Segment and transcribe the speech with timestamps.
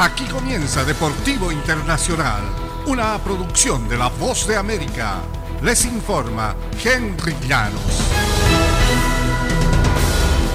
[0.00, 2.40] Aquí comienza Deportivo Internacional,
[2.86, 5.16] una producción de La Voz de América.
[5.60, 6.54] Les informa
[6.84, 7.82] Henry Llanos.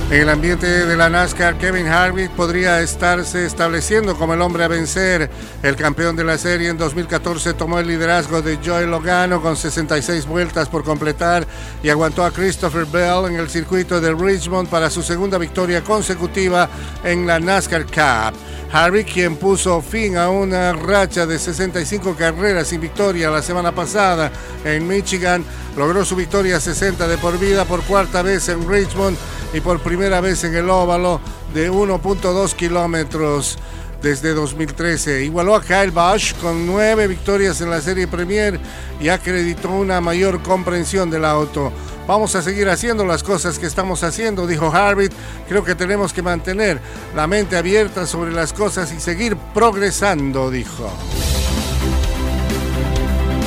[0.09, 4.70] En el ambiente de la NASCAR, Kevin Harvick podría estarse estableciendo como el hombre a
[4.70, 5.29] vencer.
[5.62, 10.25] El campeón de la serie en 2014 tomó el liderazgo de Joey Logano con 66
[10.25, 11.46] vueltas por completar
[11.82, 16.70] y aguantó a Christopher Bell en el circuito de Richmond para su segunda victoria consecutiva
[17.04, 18.39] en la NASCAR Cup.
[18.73, 24.31] Harvick, quien puso fin a una racha de 65 carreras sin victoria la semana pasada
[24.65, 25.45] en Michigan,
[25.77, 29.15] logró su victoria 60 de por vida por cuarta vez en Richmond
[29.54, 31.21] y por primera vez en el óvalo
[31.54, 33.59] de 1.2 kilómetros
[34.02, 35.23] desde 2013.
[35.23, 38.59] Igualó a Kyle Busch con nueve victorias en la Serie Premier
[39.00, 41.72] y acreditó una mayor comprensión del auto.
[42.08, 45.14] Vamos a seguir haciendo las cosas que estamos haciendo, dijo Harvick.
[45.48, 46.81] Creo que tenemos que mantener
[47.16, 50.92] la mente abierta sobre las cosas y seguir progresando, dijo.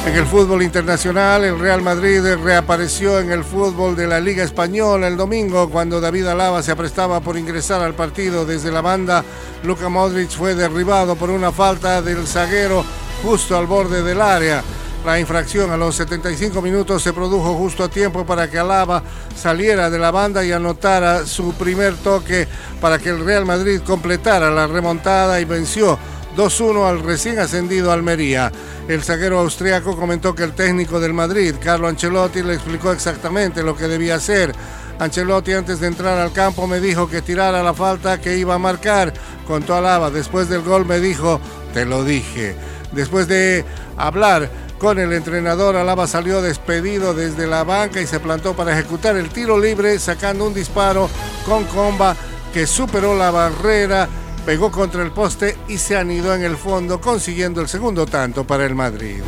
[0.07, 5.09] En el fútbol internacional, el Real Madrid reapareció en el fútbol de la Liga Española
[5.09, 9.23] el domingo cuando David Alaba se aprestaba por ingresar al partido desde la banda.
[9.65, 12.85] Luka Modric fue derribado por una falta del zaguero
[13.23, 14.63] justo al borde del área.
[15.07, 19.05] La infracción a los 75 minutos se produjo justo a tiempo para que Alaba
[19.37, 22.48] saliera de la banda y anotara su primer toque
[22.81, 25.97] para que el Real Madrid completara la remontada y venció
[26.37, 28.51] 2-1 al recién ascendido Almería.
[28.89, 33.77] El zaguero austriaco comentó que el técnico del Madrid, Carlo Ancelotti, le explicó exactamente lo
[33.77, 34.53] que debía hacer.
[34.98, 38.59] Ancelotti antes de entrar al campo me dijo que tirara la falta que iba a
[38.59, 39.15] marcar.
[39.47, 40.11] Contó Alaba.
[40.11, 41.41] Después del gol me dijo,
[41.73, 42.57] te lo dije.
[42.91, 43.65] Después de
[43.97, 49.17] hablar con el entrenador, Alaba salió despedido desde la banca y se plantó para ejecutar
[49.17, 51.09] el tiro libre, sacando un disparo
[51.45, 52.17] con comba
[52.53, 54.09] que superó la barrera
[54.47, 58.65] pegó contra el poste y se anidó en el fondo, consiguiendo el segundo tanto para
[58.65, 59.21] el Madrid.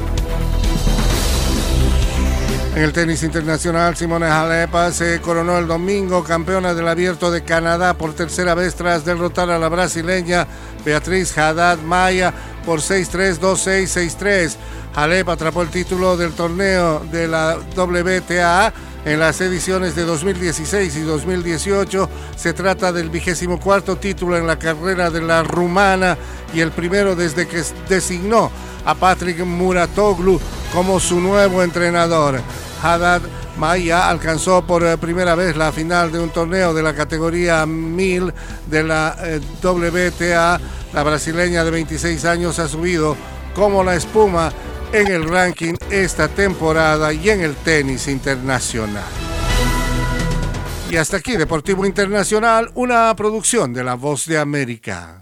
[2.76, 7.94] En el tenis internacional, Simone Halep se coronó el domingo campeona del Abierto de Canadá
[7.94, 10.46] por tercera vez tras derrotar a la brasileña
[10.84, 12.32] Beatriz Haddad Maya
[12.68, 14.56] por 6-3, 2-6, 6-3.
[14.94, 18.74] Halep atrapó el título del torneo de la WTA
[19.06, 22.10] en las ediciones de 2016 y 2018.
[22.36, 26.18] Se trata del vigésimo cuarto título en la carrera de la rumana
[26.52, 28.50] y el primero desde que designó
[28.84, 30.38] a Patrick Muratoglu
[30.74, 32.38] como su nuevo entrenador.
[32.82, 33.22] Haddad
[33.58, 38.32] Maya alcanzó por eh, primera vez la final de un torneo de la categoría 1000
[38.70, 40.60] de la eh, WTA.
[40.92, 43.16] La brasileña de 26 años ha subido
[43.54, 44.52] como la espuma
[44.92, 49.04] en el ranking esta temporada y en el tenis internacional.
[50.90, 55.18] Y hasta aquí Deportivo Internacional, una producción de La Voz de América.